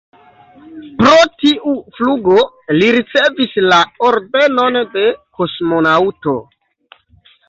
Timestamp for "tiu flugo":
1.41-2.39